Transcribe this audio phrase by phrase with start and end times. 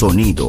[0.00, 0.48] Sonido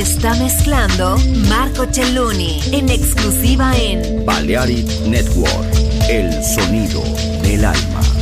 [0.00, 1.18] Está mezclando
[1.50, 5.66] Marco Celluni en exclusiva en Balearic Network,
[6.08, 7.02] el sonido
[7.42, 8.19] del alma.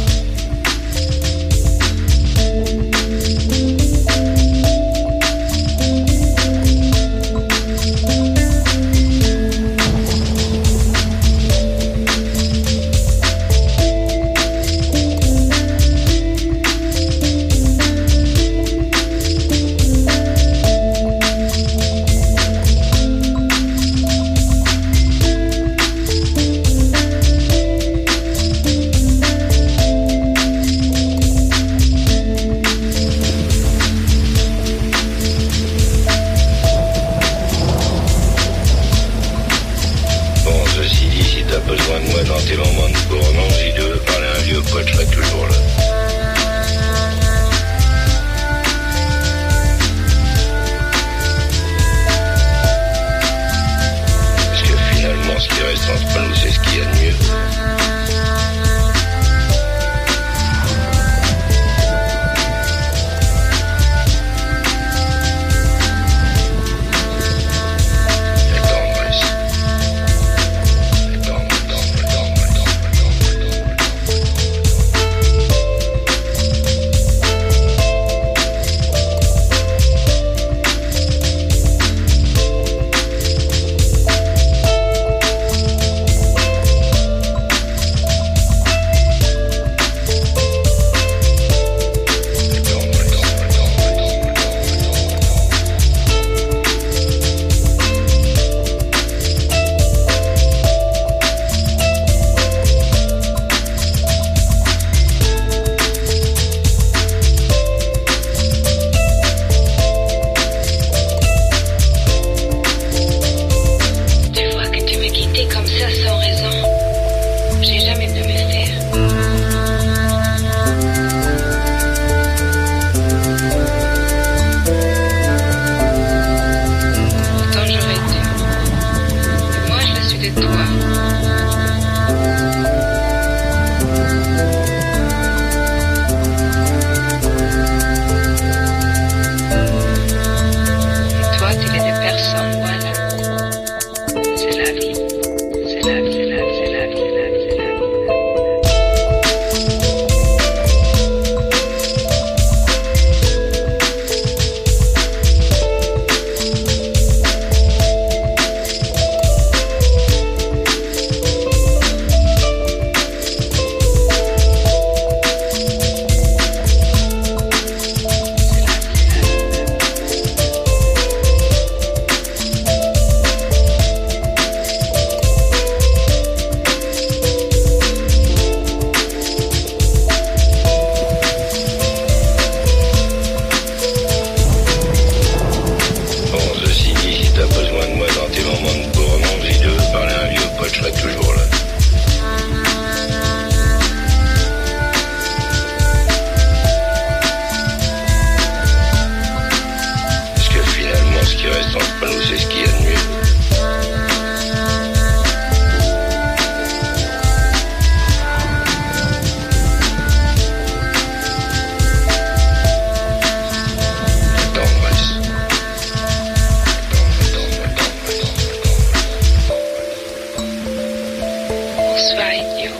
[222.08, 222.70] satisfied you.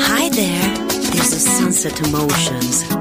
[0.00, 0.76] Hi there,
[1.12, 2.97] this is Sunset Emotions.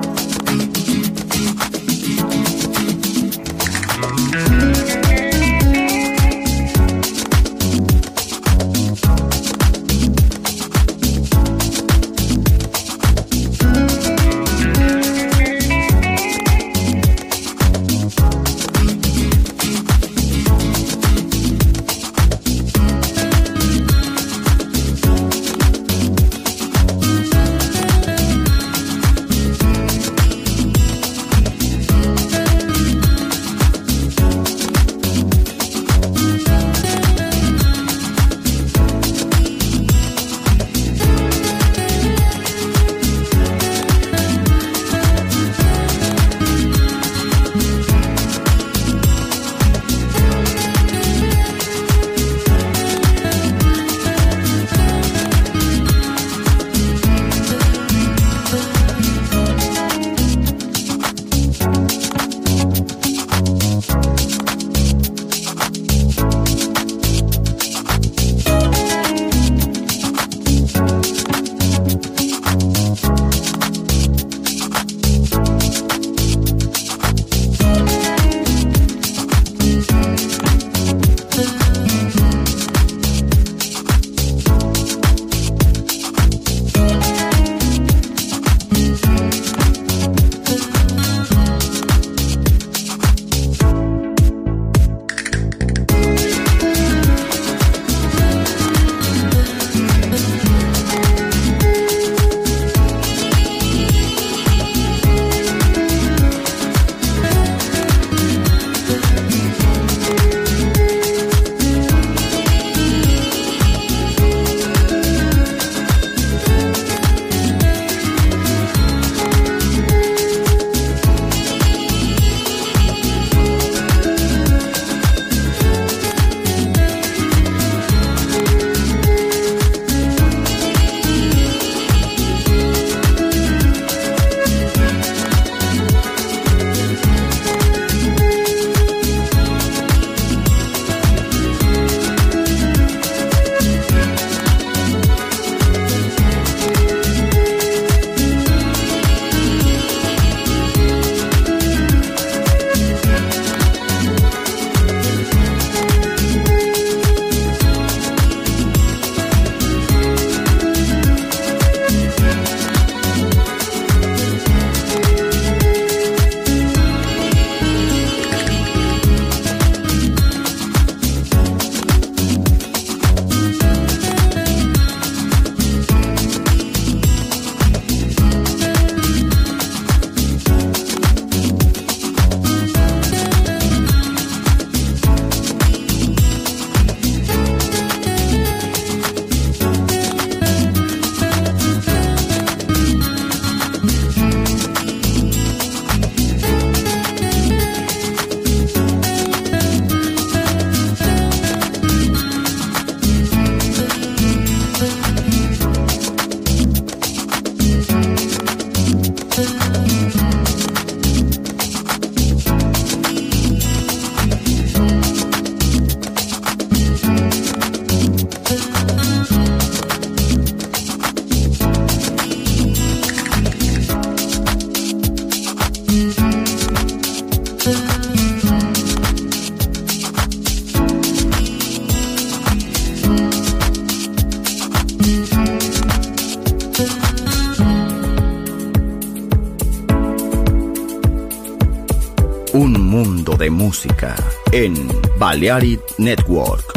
[243.50, 244.16] Música
[244.52, 244.76] en
[245.18, 246.77] Balearic Network.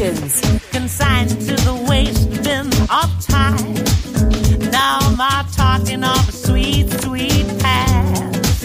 [0.00, 3.74] visions consigned to the waste bin of time.
[4.70, 8.62] Now my talking of a sweet, sweet past.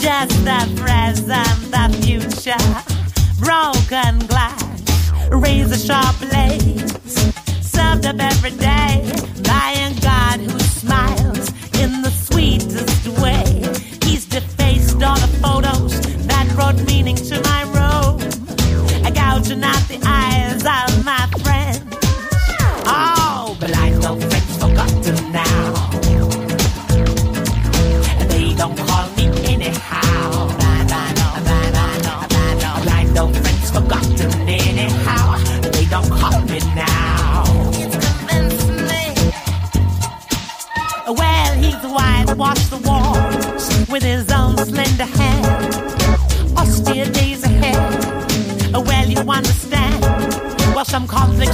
[0.00, 2.68] Just the present, the future.
[3.38, 7.16] Broken glass, razor sharp blades,
[7.60, 9.31] served up every day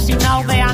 [0.09, 0.68] you know they are.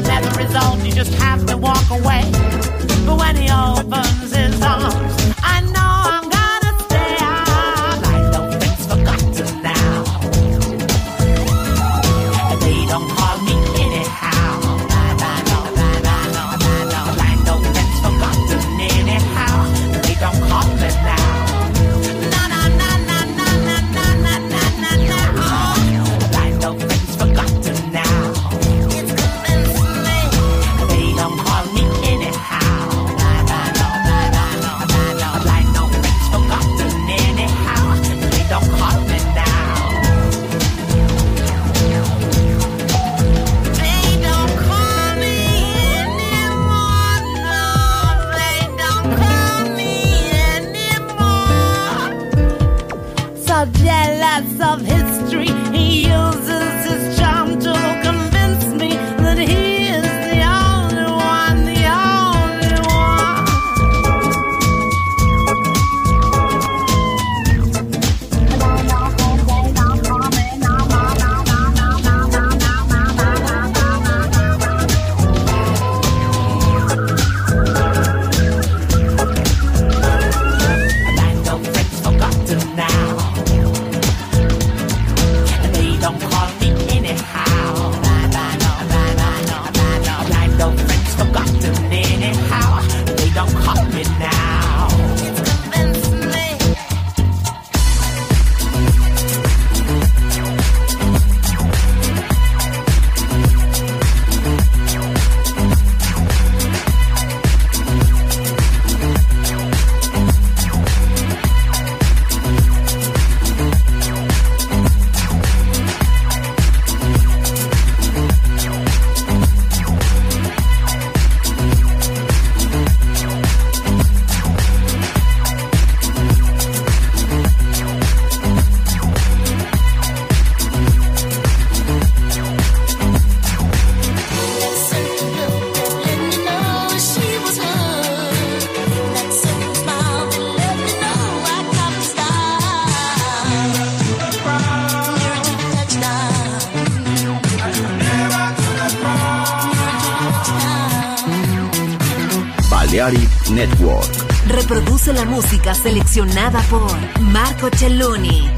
[155.13, 156.91] La música seleccionada por
[157.21, 158.54] Marco Celloni.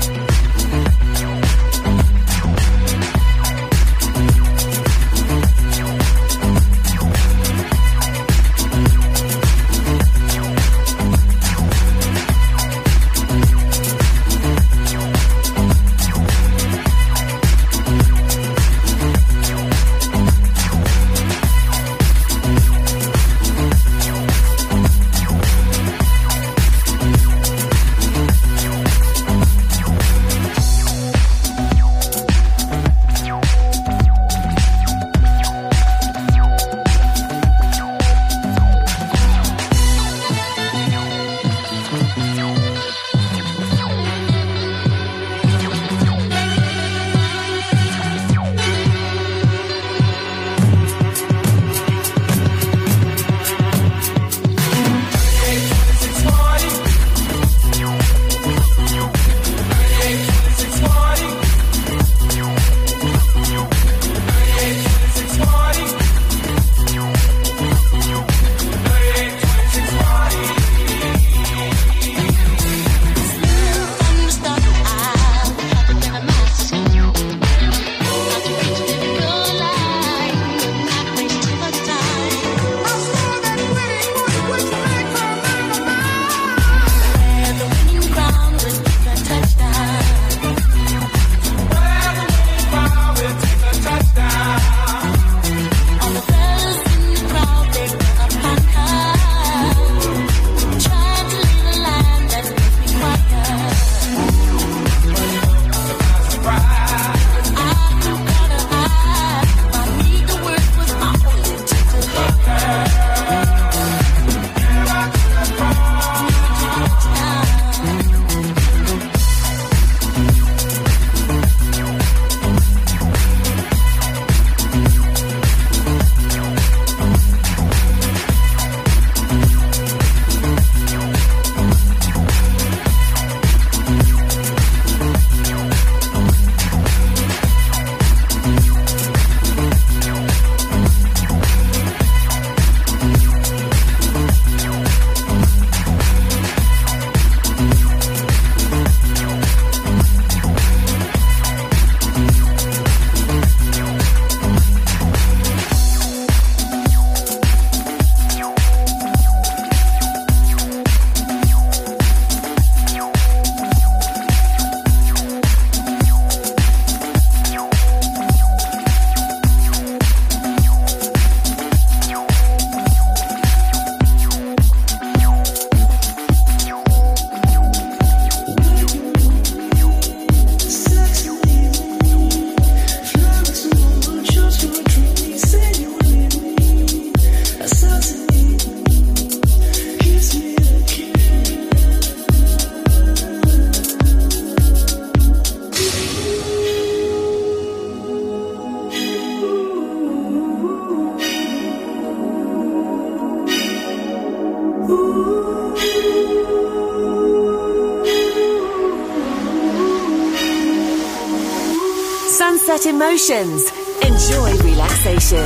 [213.29, 215.45] Enjoy relaxation.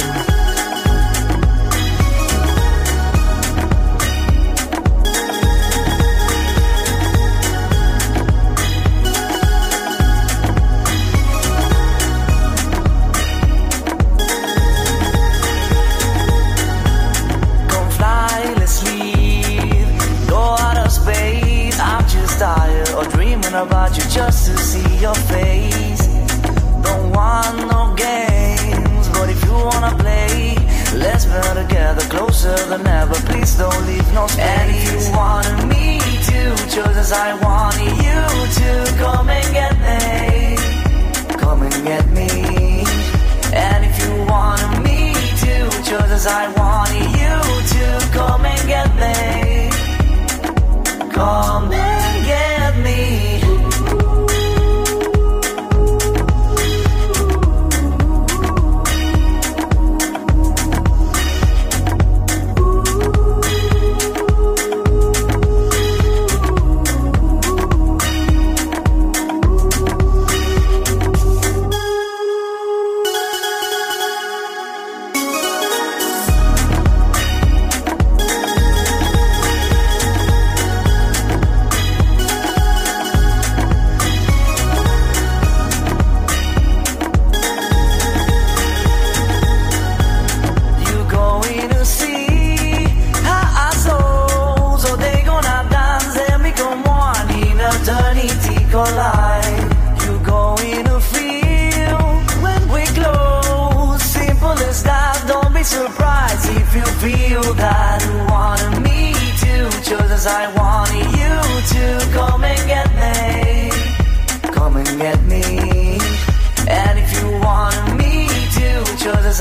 [23.52, 26.11] about you just to see your face.
[26.84, 30.56] Don't want no games, but if you wanna play,
[30.96, 33.16] let's be together closer than ever.
[33.30, 34.46] Please don't leave no space.
[34.46, 36.40] And if you wanted me to,
[36.76, 38.22] just as I wanted you
[38.60, 40.58] to, come and get me,
[41.38, 42.30] come and get me.
[43.54, 45.14] And if you wanted me
[45.44, 47.36] to, just as I wanted you
[47.74, 49.70] to, come and get me,
[51.14, 52.11] come and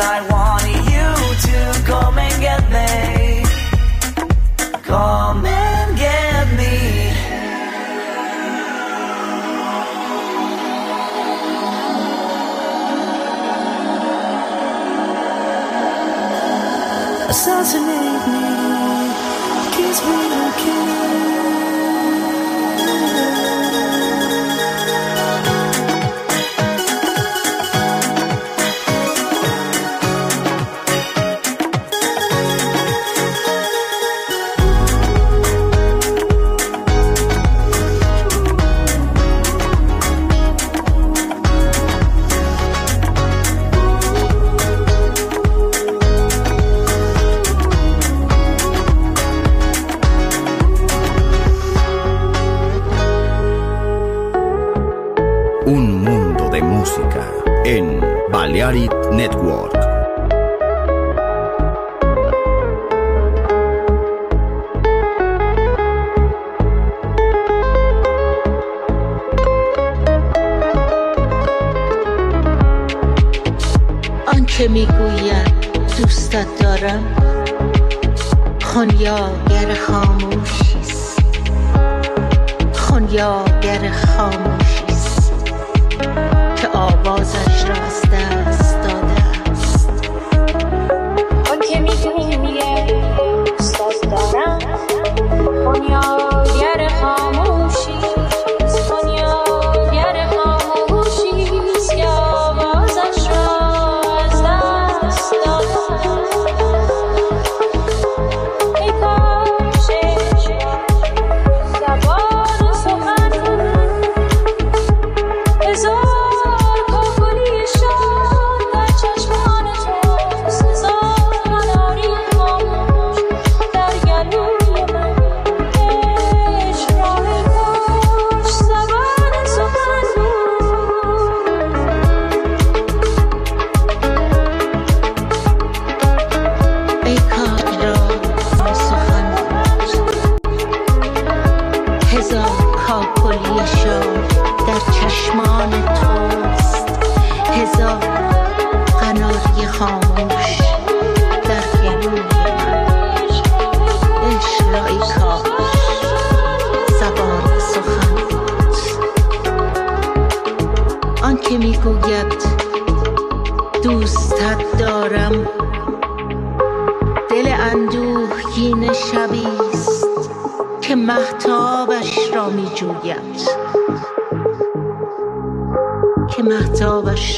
[0.02, 1.08] I want you
[1.46, 3.44] to come and get me.
[4.82, 6.76] Come and get me.
[17.28, 18.46] Assassinate me,
[19.76, 20.18] kiss me,
[20.62, 20.99] kiss me.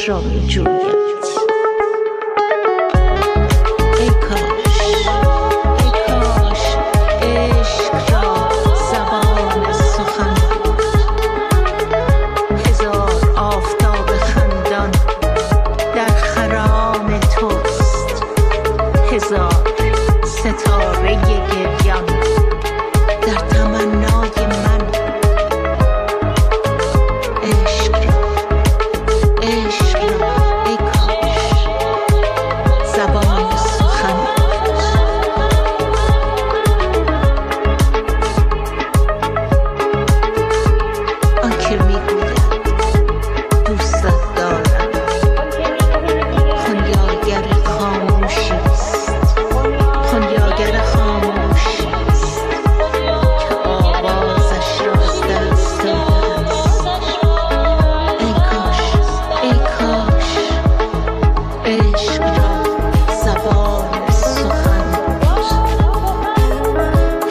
[0.05, 0.72] 受道的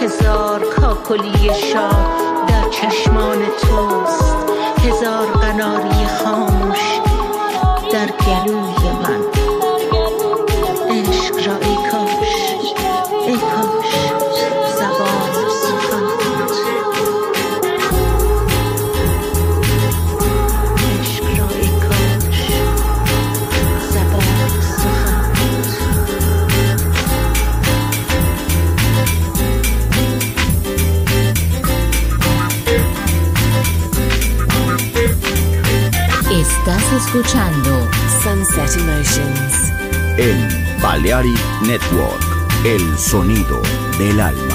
[0.01, 4.35] هزار کاکلی شاه در چشمان توست
[4.85, 6.50] هزار قناری خام.
[37.05, 37.89] escuchando
[38.21, 39.73] Sunset Emotions
[40.17, 42.23] en Balearic Network,
[42.63, 43.59] el sonido
[43.97, 44.50] del alma.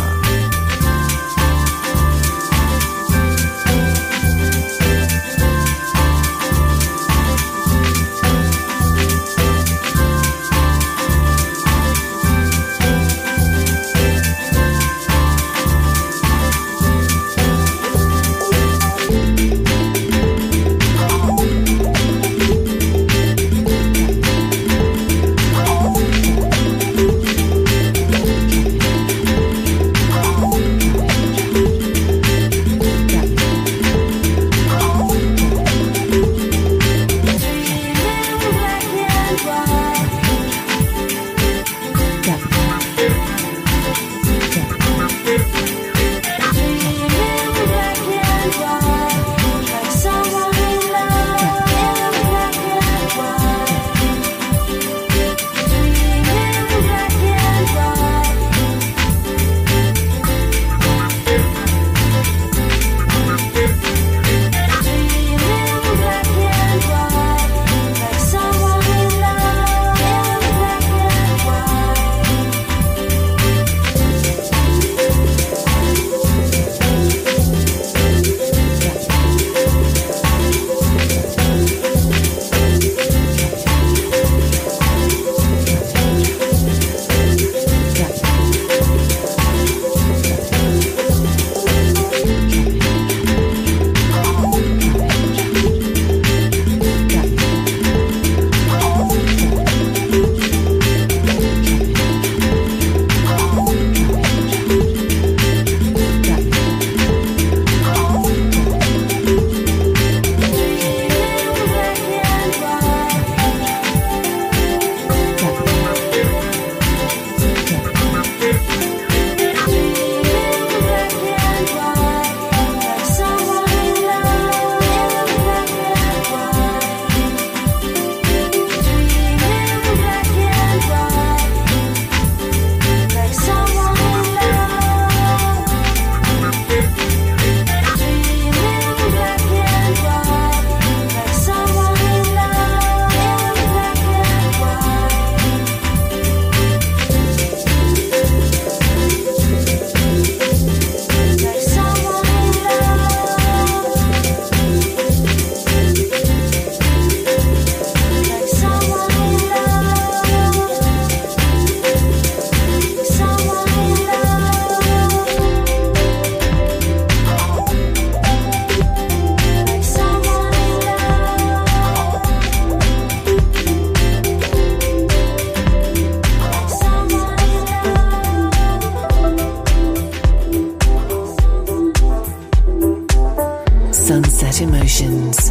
[184.06, 185.50] Sunset Emotions.